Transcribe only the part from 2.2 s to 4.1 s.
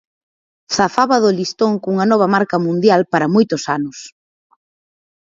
marca mundial para moitos anos.